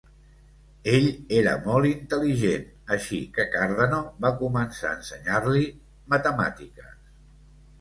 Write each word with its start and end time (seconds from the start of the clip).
Ell 0.93 1.03
era 1.41 1.51
molt 1.65 1.89
intel·ligent, 1.89 2.65
així 2.97 3.19
que 3.35 3.45
Cardano 3.57 4.01
va 4.25 4.33
començar 4.41 4.89
a 4.93 4.95
ensenyar-li 5.01 5.63
matemàtiques. 6.17 6.99